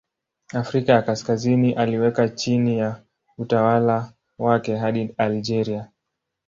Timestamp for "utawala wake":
3.37-4.77